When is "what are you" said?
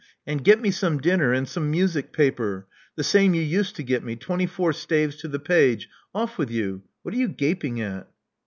7.03-7.27